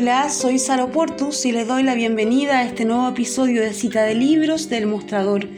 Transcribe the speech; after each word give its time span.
Hola, 0.00 0.30
soy 0.30 0.60
Sara 0.60 0.86
Portus 0.86 1.44
y 1.44 1.50
les 1.50 1.66
doy 1.66 1.82
la 1.82 1.96
bienvenida 1.96 2.60
a 2.60 2.64
este 2.64 2.84
nuevo 2.84 3.08
episodio 3.08 3.62
de 3.62 3.74
Cita 3.74 4.04
de 4.04 4.14
Libros 4.14 4.68
del 4.68 4.86
Mostrador. 4.86 5.48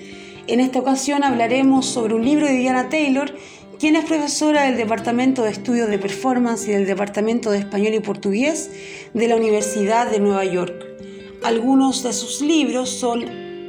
En 0.47 0.61
esta 0.61 0.79
ocasión 0.79 1.23
hablaremos 1.23 1.85
sobre 1.85 2.15
un 2.15 2.25
libro 2.25 2.47
de 2.47 2.55
Diana 2.55 2.89
Taylor, 2.89 3.35
quien 3.79 3.97
es 3.97 4.07
profesora 4.07 4.63
del 4.63 4.79
Departamento 4.79 5.43
de 5.43 5.51
Estudios 5.51 5.91
de 5.91 5.99
Performance 5.99 6.67
y 6.67 6.73
del 6.73 6.87
Departamento 6.87 7.51
de 7.51 7.59
Español 7.59 7.93
y 7.93 8.01
Portugués 8.01 8.71
de 9.13 9.29
la 9.29 9.37
Universidad 9.37 10.11
de 10.11 10.21
Nueva 10.21 10.47
York. 10.47 10.87
Algunos 11.43 12.03
de 12.03 12.15
sus 12.15 12.41
libros 12.41 12.89
son 12.89 13.25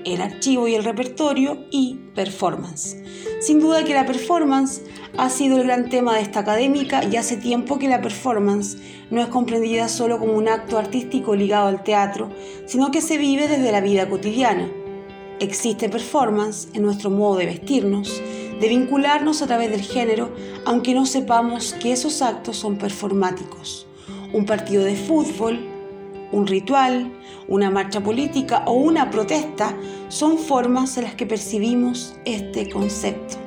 El 0.05 0.21
archivo 0.21 0.69
y 0.69 0.75
el 0.75 0.85
repertorio 0.85 1.65
y 1.69 1.99
Performance. 2.15 2.95
Sin 3.41 3.59
duda 3.59 3.83
que 3.83 3.95
la 3.95 4.05
performance 4.05 4.83
ha 5.17 5.31
sido 5.31 5.57
el 5.57 5.63
gran 5.63 5.89
tema 5.89 6.13
de 6.13 6.21
esta 6.21 6.41
académica 6.41 7.03
y 7.03 7.15
hace 7.15 7.37
tiempo 7.37 7.79
que 7.79 7.87
la 7.87 7.99
performance 7.99 8.77
no 9.09 9.19
es 9.19 9.29
comprendida 9.29 9.87
solo 9.87 10.19
como 10.19 10.33
un 10.33 10.47
acto 10.47 10.77
artístico 10.77 11.35
ligado 11.35 11.67
al 11.67 11.83
teatro, 11.83 12.29
sino 12.67 12.91
que 12.91 13.01
se 13.01 13.17
vive 13.17 13.47
desde 13.47 13.71
la 13.71 13.81
vida 13.81 14.07
cotidiana. 14.07 14.69
Existe 15.39 15.89
performance 15.89 16.67
en 16.75 16.83
nuestro 16.83 17.09
modo 17.09 17.37
de 17.37 17.47
vestirnos, 17.47 18.21
de 18.59 18.69
vincularnos 18.69 19.41
a 19.41 19.47
través 19.47 19.71
del 19.71 19.81
género, 19.81 20.29
aunque 20.63 20.93
no 20.93 21.07
sepamos 21.07 21.73
que 21.73 21.93
esos 21.93 22.21
actos 22.21 22.57
son 22.57 22.77
performáticos. 22.77 23.87
Un 24.33 24.45
partido 24.45 24.83
de 24.83 24.95
fútbol, 24.95 25.67
un 26.31 26.47
ritual, 26.47 27.11
una 27.47 27.69
marcha 27.69 28.01
política 28.01 28.63
o 28.65 28.73
una 28.73 29.09
protesta 29.09 29.75
son 30.07 30.37
formas 30.37 30.97
en 30.97 31.03
las 31.03 31.15
que 31.15 31.25
percibimos 31.25 32.15
este 32.25 32.69
concepto. 32.69 33.37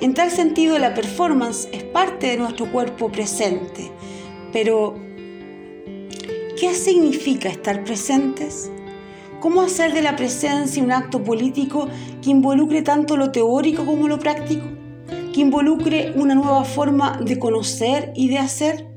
En 0.00 0.14
tal 0.14 0.30
sentido, 0.30 0.78
la 0.78 0.94
performance 0.94 1.68
es 1.72 1.84
parte 1.84 2.28
de 2.28 2.36
nuestro 2.36 2.70
cuerpo 2.72 3.10
presente. 3.10 3.90
Pero, 4.52 4.94
¿qué 6.58 6.74
significa 6.74 7.48
estar 7.48 7.84
presentes? 7.84 8.70
¿Cómo 9.40 9.60
hacer 9.62 9.92
de 9.92 10.02
la 10.02 10.16
presencia 10.16 10.82
un 10.82 10.92
acto 10.92 11.22
político 11.22 11.88
que 12.20 12.30
involucre 12.30 12.82
tanto 12.82 13.16
lo 13.16 13.30
teórico 13.30 13.86
como 13.86 14.08
lo 14.08 14.18
práctico? 14.18 14.66
¿Que 15.32 15.40
involucre 15.40 16.12
una 16.16 16.34
nueva 16.34 16.64
forma 16.64 17.18
de 17.24 17.38
conocer 17.38 18.12
y 18.14 18.28
de 18.28 18.38
hacer? 18.38 18.91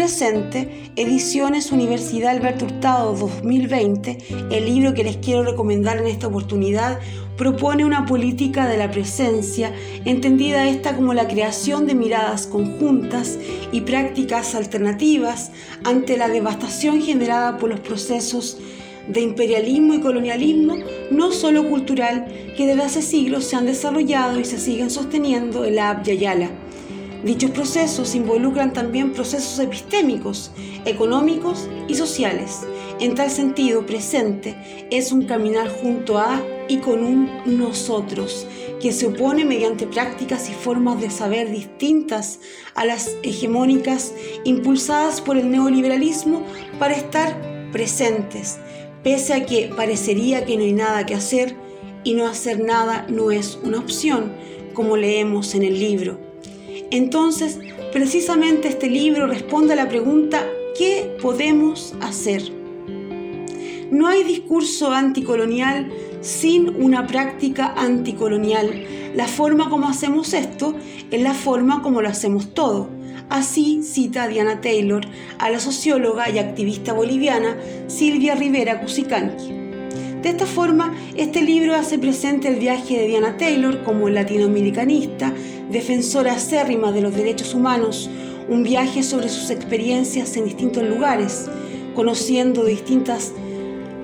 Presente, 0.00 0.90
Ediciones 0.96 1.72
Universidad 1.72 2.30
Alberto 2.30 2.64
Hurtado 2.64 3.14
2020, 3.16 4.16
el 4.50 4.64
libro 4.64 4.94
que 4.94 5.04
les 5.04 5.18
quiero 5.18 5.42
recomendar 5.42 5.98
en 5.98 6.06
esta 6.06 6.28
oportunidad, 6.28 6.98
propone 7.36 7.84
una 7.84 8.06
política 8.06 8.66
de 8.66 8.78
la 8.78 8.90
presencia, 8.90 9.74
entendida 10.06 10.66
esta 10.66 10.96
como 10.96 11.12
la 11.12 11.28
creación 11.28 11.86
de 11.86 11.94
miradas 11.94 12.46
conjuntas 12.46 13.38
y 13.72 13.82
prácticas 13.82 14.54
alternativas 14.54 15.52
ante 15.84 16.16
la 16.16 16.28
devastación 16.28 17.02
generada 17.02 17.58
por 17.58 17.68
los 17.68 17.80
procesos 17.80 18.56
de 19.06 19.20
imperialismo 19.20 19.92
y 19.92 20.00
colonialismo, 20.00 20.78
no 21.10 21.30
solo 21.30 21.68
cultural, 21.68 22.26
que 22.56 22.66
desde 22.66 22.82
hace 22.84 23.02
siglos 23.02 23.44
se 23.44 23.56
han 23.56 23.66
desarrollado 23.66 24.40
y 24.40 24.46
se 24.46 24.58
siguen 24.58 24.88
sosteniendo 24.88 25.66
en 25.66 25.74
la 25.74 25.90
Abya 25.90 26.14
Yala. 26.14 26.50
Dichos 27.24 27.50
procesos 27.50 28.14
involucran 28.14 28.72
también 28.72 29.12
procesos 29.12 29.58
epistémicos, 29.58 30.52
económicos 30.86 31.68
y 31.86 31.94
sociales. 31.94 32.60
En 32.98 33.14
tal 33.14 33.30
sentido, 33.30 33.84
presente 33.84 34.56
es 34.90 35.12
un 35.12 35.26
caminar 35.26 35.68
junto 35.68 36.18
a 36.18 36.42
y 36.68 36.78
con 36.78 37.04
un 37.04 37.28
nosotros, 37.44 38.46
que 38.80 38.92
se 38.92 39.06
opone 39.06 39.44
mediante 39.44 39.86
prácticas 39.86 40.48
y 40.48 40.54
formas 40.54 40.98
de 41.00 41.10
saber 41.10 41.50
distintas 41.50 42.40
a 42.74 42.86
las 42.86 43.14
hegemónicas 43.22 44.14
impulsadas 44.44 45.20
por 45.20 45.36
el 45.36 45.50
neoliberalismo 45.50 46.44
para 46.78 46.94
estar 46.94 47.68
presentes, 47.70 48.58
pese 49.02 49.34
a 49.34 49.44
que 49.44 49.70
parecería 49.76 50.46
que 50.46 50.56
no 50.56 50.62
hay 50.62 50.72
nada 50.72 51.04
que 51.04 51.14
hacer 51.14 51.54
y 52.02 52.14
no 52.14 52.26
hacer 52.26 52.60
nada 52.60 53.06
no 53.10 53.30
es 53.30 53.58
una 53.62 53.78
opción, 53.78 54.32
como 54.72 54.96
leemos 54.96 55.54
en 55.54 55.64
el 55.64 55.78
libro. 55.78 56.29
Entonces, 56.90 57.58
precisamente 57.92 58.68
este 58.68 58.88
libro 58.88 59.26
responde 59.26 59.74
a 59.74 59.76
la 59.76 59.88
pregunta, 59.88 60.44
¿qué 60.76 61.16
podemos 61.22 61.94
hacer? 62.00 62.42
No 63.90 64.08
hay 64.08 64.24
discurso 64.24 64.92
anticolonial 64.92 65.90
sin 66.20 66.68
una 66.82 67.06
práctica 67.06 67.74
anticolonial. 67.76 68.84
La 69.14 69.26
forma 69.26 69.70
como 69.70 69.88
hacemos 69.88 70.32
esto 70.34 70.74
es 71.10 71.22
la 71.22 71.34
forma 71.34 71.82
como 71.82 72.02
lo 72.02 72.08
hacemos 72.08 72.54
todo. 72.54 72.88
Así 73.28 73.82
cita 73.84 74.26
Diana 74.26 74.60
Taylor 74.60 75.06
a 75.38 75.50
la 75.50 75.60
socióloga 75.60 76.28
y 76.30 76.38
activista 76.38 76.92
boliviana 76.92 77.56
Silvia 77.86 78.34
Rivera 78.34 78.80
Cusicanqui. 78.80 79.59
De 80.22 80.28
esta 80.28 80.44
forma, 80.44 80.94
este 81.16 81.40
libro 81.40 81.74
hace 81.74 81.98
presente 81.98 82.48
el 82.48 82.56
viaje 82.56 82.98
de 82.98 83.06
Diana 83.06 83.38
Taylor 83.38 83.82
como 83.84 84.10
latinoamericanista, 84.10 85.32
defensora 85.70 86.34
acérrima 86.34 86.92
de 86.92 87.00
los 87.00 87.14
derechos 87.14 87.54
humanos, 87.54 88.10
un 88.46 88.62
viaje 88.62 89.02
sobre 89.02 89.30
sus 89.30 89.48
experiencias 89.48 90.36
en 90.36 90.44
distintos 90.44 90.84
lugares, 90.84 91.48
conociendo 91.94 92.66
distintas 92.66 93.32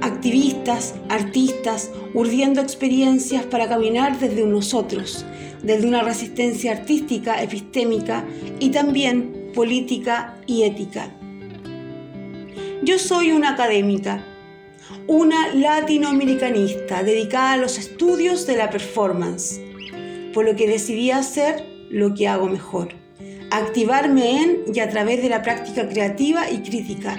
activistas, 0.01 0.95
artistas, 1.11 1.91
urdiendo 2.15 2.63
experiencias 2.63 3.45
para 3.45 3.69
caminar 3.69 4.19
desde 4.19 4.47
nosotros, 4.47 5.27
desde 5.63 5.87
una 5.87 6.03
resistencia 6.03 6.73
artística, 6.73 7.43
epistémica 7.43 8.25
y 8.59 8.71
también 8.71 9.51
política 9.55 10.39
y 10.47 10.63
ética. 10.63 11.11
Yo 12.83 12.99
soy 12.99 13.33
una 13.33 13.51
académica, 13.51 14.25
una 15.07 15.55
latinoamericanista 15.55 17.03
dedicada 17.03 17.53
a 17.53 17.57
los 17.57 17.79
estudios 17.79 18.47
de 18.47 18.57
la 18.57 18.71
performance, 18.71 19.61
por 20.33 20.45
lo 20.45 20.57
que 20.57 20.69
decidí 20.69 21.11
hacer 21.11 21.65
lo 21.91 22.15
que 22.15 22.29
hago 22.29 22.49
mejor, 22.49 22.95
activarme 23.51 24.43
en 24.43 24.65
y 24.75 24.81
a 24.81 24.89
través 24.89 25.23
de 25.23 25.29
la 25.29 25.43
práctica 25.43 25.89
creativa 25.89 26.51
y 26.51 26.59
crítica, 26.59 27.17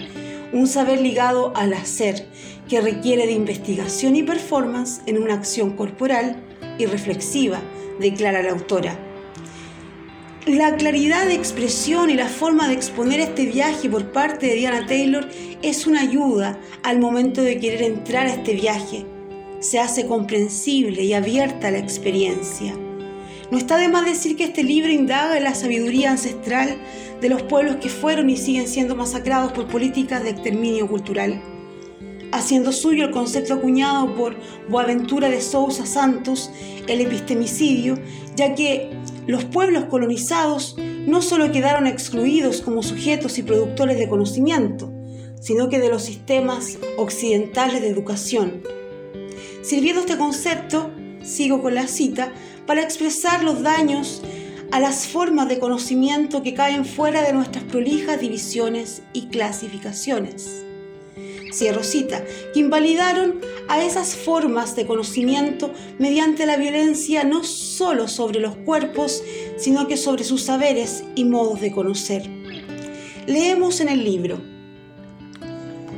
un 0.54 0.68
saber 0.68 1.02
ligado 1.02 1.54
al 1.56 1.74
hacer 1.74 2.28
que 2.70 2.82
requiere 2.82 3.26
de 3.26 3.34
investigación 3.34 4.16
y 4.16 4.24
performance 4.24 5.02
en 5.06 5.22
una 5.22 5.34
acción 5.34 5.76
corporal 5.76 6.44
y 6.78 6.86
reflexiva, 6.86 7.62
declara 8.00 8.44
la 8.44 8.52
autora. 8.52 9.07
La 10.48 10.78
claridad 10.78 11.26
de 11.26 11.34
expresión 11.34 12.10
y 12.10 12.14
la 12.14 12.30
forma 12.30 12.70
de 12.70 12.74
exponer 12.74 13.20
este 13.20 13.46
viaje 13.46 13.90
por 13.90 14.14
parte 14.14 14.48
de 14.48 14.56
Diana 14.56 14.86
Taylor 14.86 15.28
es 15.62 15.86
una 15.86 16.00
ayuda 16.00 16.58
al 16.84 17.00
momento 17.00 17.42
de 17.42 17.60
querer 17.60 17.82
entrar 17.82 18.28
a 18.28 18.34
este 18.34 18.54
viaje. 18.54 19.06
Se 19.60 19.78
hace 19.78 20.08
comprensible 20.08 21.04
y 21.04 21.12
abierta 21.14 21.70
la 21.70 21.80
experiencia. 21.80 22.74
No 23.52 23.58
está 23.58 23.76
de 23.76 23.90
más 23.90 24.06
decir 24.06 24.38
que 24.38 24.46
este 24.46 24.64
libro 24.64 24.90
indaga 24.90 25.36
en 25.36 25.44
la 25.44 25.54
sabiduría 25.54 26.12
ancestral 26.12 26.78
de 27.20 27.28
los 27.28 27.44
pueblos 27.44 27.76
que 27.82 27.90
fueron 27.90 28.30
y 28.30 28.38
siguen 28.38 28.70
siendo 28.70 28.96
masacrados 28.96 29.52
por 29.52 29.68
políticas 29.68 30.24
de 30.24 30.30
exterminio 30.30 30.88
cultural 30.88 31.42
haciendo 32.32 32.72
suyo 32.72 33.06
el 33.06 33.12
concepto 33.12 33.54
acuñado 33.54 34.14
por 34.16 34.36
Boaventura 34.70 35.30
de 35.30 35.42
Sousa 35.42 35.86
Santos, 35.86 36.52
el 36.88 37.02
epistemicidio, 37.02 37.98
ya 38.36 38.54
que 38.54 38.92
los 39.28 39.44
pueblos 39.46 39.86
colonizados 39.86 40.76
no 41.06 41.22
solo 41.22 41.52
quedaron 41.52 41.86
excluidos 41.86 42.62
como 42.62 42.82
sujetos 42.82 43.38
y 43.38 43.44
productores 43.44 43.98
de 43.98 44.08
conocimiento, 44.08 44.92
sino 45.40 45.70
que 45.70 45.80
de 45.80 45.90
los 45.90 46.04
sistemas 46.04 46.78
occidentales 46.98 47.82
de 47.82 47.90
educación. 47.90 48.64
Sirviendo 49.62 50.02
este 50.02 50.18
concepto, 50.18 50.92
sigo 51.22 51.62
con 51.62 51.76
la 51.76 51.88
cita, 51.88 52.34
para 52.66 52.82
expresar 52.82 53.44
los 53.44 53.62
daños 53.62 54.22
a 54.72 54.80
las 54.80 55.08
formas 55.08 55.48
de 55.48 55.60
conocimiento 55.60 56.42
que 56.42 56.54
caen 56.54 56.86
fuera 56.86 57.22
de 57.22 57.34
nuestras 57.34 57.64
prolijas 57.66 58.20
divisiones 58.20 59.02
y 59.14 59.28
clasificaciones 59.28 60.67
cierro 61.52 61.84
cita, 61.84 62.24
que 62.54 62.60
invalidaron 62.60 63.42
a 63.68 63.84
esas 63.84 64.16
formas 64.16 64.76
de 64.76 64.86
conocimiento 64.86 65.72
mediante 66.00 66.46
la 66.46 66.58
violencia 66.58 67.24
no 67.24 67.44
solo 67.44 68.08
sobre 68.08 68.40
los 68.40 68.56
cuerpos, 68.56 69.24
sino 69.58 69.88
que 69.88 69.98
sobre 69.98 70.24
sus 70.24 70.44
saberes 70.44 71.04
y 71.16 71.26
modos 71.26 71.62
de 71.62 71.72
conocer. 71.72 72.30
Leemos 73.26 73.82
en 73.82 73.90
el 73.90 74.04
libro, 74.04 74.40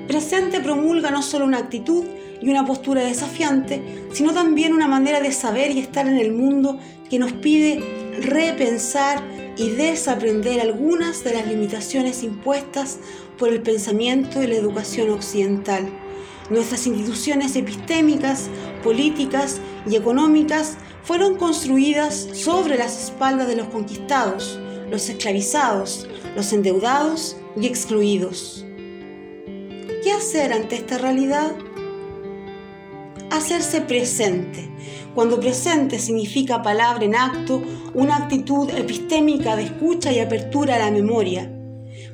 Presente 0.09 0.59
promulga 0.59 1.11
no 1.11 1.21
solo 1.21 1.45
una 1.45 1.59
actitud 1.59 2.03
y 2.41 2.49
una 2.49 2.65
postura 2.65 3.03
desafiante, 3.03 4.07
sino 4.11 4.33
también 4.33 4.73
una 4.73 4.87
manera 4.87 5.21
de 5.21 5.31
saber 5.31 5.69
y 5.69 5.77
estar 5.77 6.07
en 6.07 6.17
el 6.17 6.31
mundo 6.31 6.79
que 7.11 7.19
nos 7.19 7.31
pide 7.33 7.79
repensar 8.19 9.21
y 9.55 9.69
desaprender 9.69 10.61
algunas 10.61 11.23
de 11.23 11.35
las 11.35 11.45
limitaciones 11.45 12.23
impuestas 12.23 12.97
por 13.39 13.49
el 13.49 13.61
pensamiento 13.61 14.43
y 14.43 14.47
la 14.47 14.55
educación 14.55 15.09
occidental. 15.09 15.89
Nuestras 16.49 16.85
instituciones 16.85 17.55
epistémicas, 17.55 18.49
políticas 18.83 19.61
y 19.89 19.95
económicas 19.95 20.77
fueron 21.03 21.35
construidas 21.37 22.27
sobre 22.33 22.77
las 22.77 23.05
espaldas 23.05 23.47
de 23.47 23.55
los 23.55 23.69
conquistados, 23.69 24.59
los 24.91 25.09
esclavizados, 25.09 26.07
los 26.35 26.51
endeudados 26.53 27.37
y 27.59 27.65
excluidos. 27.65 28.65
¿qué 30.03 30.11
hacer 30.11 30.53
ante 30.53 30.75
esta 30.75 30.97
realidad? 30.97 31.51
Hacerse 33.31 33.81
presente. 33.81 34.69
Cuando 35.13 35.39
presente 35.39 35.99
significa 35.99 36.61
palabra 36.61 37.03
en 37.05 37.15
acto, 37.15 37.61
una 37.93 38.17
actitud 38.17 38.69
epistémica 38.69 39.55
de 39.55 39.63
escucha 39.63 40.11
y 40.11 40.19
apertura 40.19 40.75
a 40.75 40.79
la 40.79 40.91
memoria. 40.91 41.51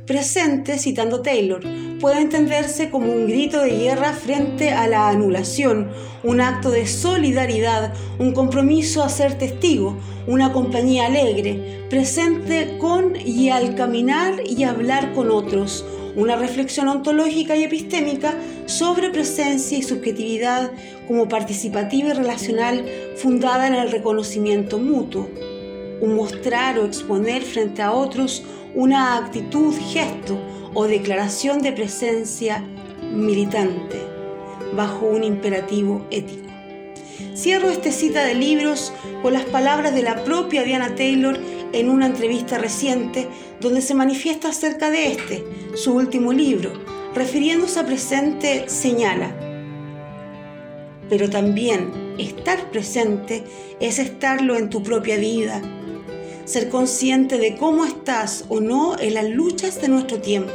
Presente, 0.05 0.77
citando 0.77 1.23
Taylor, 1.23 1.63
puede 1.99 2.21
entenderse 2.21 2.91
como 2.91 3.11
un 3.11 3.25
grito 3.25 3.59
de 3.61 3.71
guerra 3.71 4.13
frente 4.13 4.69
a 4.69 4.87
la 4.87 5.09
anulación, 5.09 5.89
un 6.23 6.41
acto 6.41 6.69
de 6.69 6.85
solidaridad, 6.85 7.91
un 8.19 8.31
compromiso 8.31 9.01
a 9.01 9.09
ser 9.09 9.35
testigo, 9.35 9.97
una 10.27 10.53
compañía 10.53 11.07
alegre, 11.07 11.87
presente 11.89 12.77
con 12.77 13.15
y 13.15 13.49
al 13.49 13.73
caminar 13.73 14.35
y 14.45 14.63
hablar 14.63 15.11
con 15.13 15.31
otros, 15.31 15.83
una 16.15 16.35
reflexión 16.35 16.87
ontológica 16.87 17.55
y 17.55 17.63
epistémica 17.63 18.35
sobre 18.67 19.09
presencia 19.09 19.75
y 19.75 19.81
subjetividad 19.81 20.71
como 21.07 21.27
participativa 21.27 22.09
y 22.09 22.13
relacional 22.13 22.85
fundada 23.15 23.65
en 23.65 23.73
el 23.73 23.91
reconocimiento 23.91 24.77
mutuo, 24.77 25.27
un 25.99 26.15
mostrar 26.15 26.77
o 26.77 26.85
exponer 26.85 27.41
frente 27.41 27.81
a 27.81 27.91
otros 27.91 28.43
una 28.75 29.17
actitud, 29.17 29.73
gesto 29.91 30.37
o 30.73 30.85
declaración 30.85 31.61
de 31.61 31.71
presencia 31.71 32.63
militante 33.01 33.97
bajo 34.75 35.05
un 35.05 35.23
imperativo 35.23 36.05
ético. 36.11 36.45
Cierro 37.33 37.69
esta 37.69 37.91
cita 37.91 38.25
de 38.25 38.35
libros 38.35 38.93
con 39.21 39.33
las 39.33 39.45
palabras 39.45 39.93
de 39.93 40.03
la 40.03 40.23
propia 40.23 40.63
Diana 40.63 40.95
Taylor 40.95 41.39
en 41.73 41.89
una 41.89 42.05
entrevista 42.05 42.57
reciente 42.57 43.27
donde 43.59 43.81
se 43.81 43.95
manifiesta 43.95 44.49
acerca 44.49 44.89
de 44.89 45.11
este, 45.11 45.43
su 45.75 45.93
último 45.93 46.33
libro, 46.33 46.71
refiriéndose 47.13 47.79
a 47.79 47.85
presente, 47.85 48.67
señala, 48.67 49.33
pero 51.09 51.29
también 51.29 52.15
estar 52.17 52.71
presente 52.71 53.43
es 53.79 53.99
estarlo 53.99 54.55
en 54.55 54.69
tu 54.69 54.81
propia 54.81 55.17
vida, 55.17 55.61
ser 56.45 56.69
consciente 56.69 57.37
de 57.37 57.55
cómo 57.57 57.85
estás 57.85 58.45
o 58.49 58.61
no 58.61 58.97
en 58.99 59.15
las 59.15 59.29
luchas 59.29 59.81
de 59.81 59.89
nuestro 59.89 60.19
tiempo. 60.19 60.53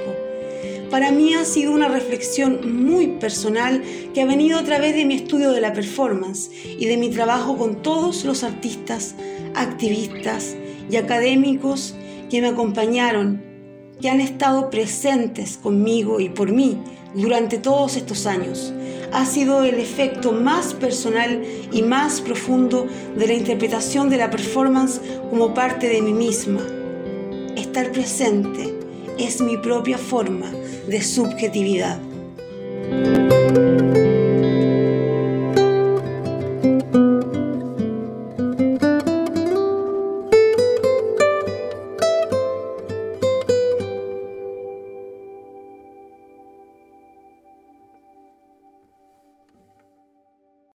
Para 0.91 1.13
mí 1.13 1.35
ha 1.35 1.45
sido 1.45 1.73
una 1.73 1.87
reflexión 1.87 2.85
muy 2.85 3.19
personal 3.19 3.83
que 4.13 4.23
ha 4.23 4.27
venido 4.27 4.59
a 4.59 4.65
través 4.65 4.95
de 4.97 5.05
mi 5.05 5.15
estudio 5.15 5.53
de 5.53 5.61
la 5.61 5.73
performance 5.73 6.51
y 6.65 6.87
de 6.87 6.97
mi 6.97 7.11
trabajo 7.11 7.57
con 7.57 7.81
todos 7.81 8.25
los 8.25 8.43
artistas, 8.43 9.15
activistas 9.55 10.57
y 10.91 10.97
académicos 10.97 11.95
que 12.29 12.41
me 12.41 12.49
acompañaron, 12.49 13.41
que 14.01 14.09
han 14.09 14.21
estado 14.21 14.71
presentes 14.71 15.59
conmigo 15.59 16.19
y 16.19 16.29
por 16.29 16.51
mí 16.51 16.79
durante 17.15 17.59
todos 17.59 17.97
estos 17.97 18.27
años. 18.27 18.73
Ha 19.13 19.27
sido 19.27 19.65
el 19.65 19.75
efecto 19.75 20.33
más 20.33 20.75
personal 20.75 21.43
y 21.73 21.83
más 21.83 22.21
profundo 22.21 22.87
de 23.17 23.27
la 23.27 23.35
interpretación 23.35 24.09
de 24.09 24.17
la 24.17 24.31
performance 24.31 25.01
como 25.31 25.53
parte 25.53 25.89
de 25.89 26.01
mí 26.01 26.13
misma. 26.13 26.61
Estar 27.57 27.91
presente 27.93 28.75
es 29.19 29.41
mi 29.41 29.57
propia 29.57 29.99
forma 29.99 30.51
de 30.87 31.03
subjetividad. 31.03 31.99